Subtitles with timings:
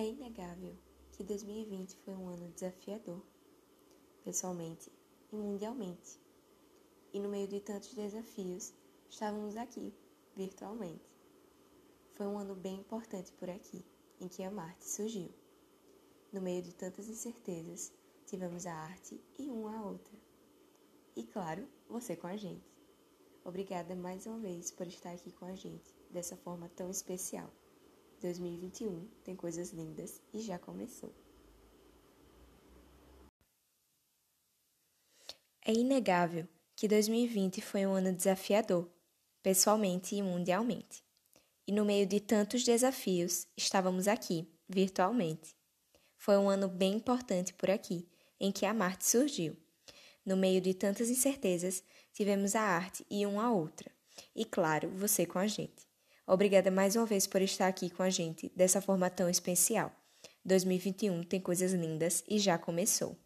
[0.00, 0.74] É inegável
[1.12, 3.22] que 2020 foi um ano desafiador,
[4.24, 4.90] pessoalmente
[5.30, 6.18] e mundialmente.
[7.12, 8.72] E no meio de tantos desafios,
[9.10, 9.92] estávamos aqui,
[10.34, 11.04] virtualmente.
[12.12, 13.84] Foi um ano bem importante por aqui,
[14.18, 15.30] em que a Marte surgiu.
[16.32, 17.92] No meio de tantas incertezas,
[18.24, 20.18] tivemos a arte e uma a outra.
[21.14, 22.74] E claro, você com a gente.
[23.44, 27.52] Obrigada mais uma vez por estar aqui com a gente dessa forma tão especial.
[28.20, 31.12] 2021 tem coisas lindas e já começou.
[35.64, 38.88] É inegável que 2020 foi um ano desafiador,
[39.42, 41.02] pessoalmente e mundialmente.
[41.66, 45.56] E no meio de tantos desafios, estávamos aqui, virtualmente.
[46.16, 48.06] Foi um ano bem importante por aqui,
[48.38, 49.56] em que a Marte surgiu.
[50.24, 53.90] No meio de tantas incertezas, tivemos a arte e uma a outra.
[54.34, 55.89] E claro, você com a gente.
[56.32, 59.90] Obrigada mais uma vez por estar aqui com a gente dessa forma tão especial.
[60.44, 63.18] 2021 tem coisas lindas e já começou.